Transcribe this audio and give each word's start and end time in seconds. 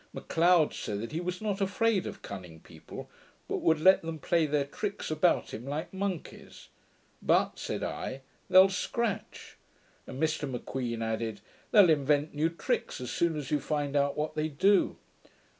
M'Leod 0.13 0.73
said 0.73 0.99
that 1.01 1.11
he 1.11 1.21
was 1.21 1.43
not 1.43 1.61
afraid 1.61 2.07
of 2.07 2.23
cunning 2.23 2.59
people; 2.59 3.07
but 3.47 3.57
would 3.57 3.79
let 3.79 4.01
them 4.01 4.17
play 4.17 4.47
their 4.47 4.65
tricks 4.65 5.11
about 5.11 5.53
him 5.53 5.63
like 5.63 5.93
monkeys. 5.93 6.69
'But,' 7.21 7.59
said 7.59 7.83
I, 7.83 8.21
'they 8.49 8.67
scratch'; 8.69 9.57
and 10.07 10.19
Mr 10.19 10.49
M'Queen 10.49 11.03
added, 11.03 11.41
'they'll 11.69 11.91
invent 11.91 12.33
new 12.33 12.49
tricks, 12.49 12.99
as 12.99 13.11
soon 13.11 13.37
as 13.37 13.51
you 13.51 13.59
find 13.59 13.95
out 13.95 14.17
what 14.17 14.33
they 14.33 14.47
do.' 14.49 14.97